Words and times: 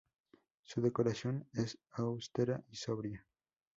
Su 0.63 0.81
decoración 0.81 1.47
es 1.53 1.77
austera 1.91 2.63
y 2.71 2.75
sobria. 2.75 3.23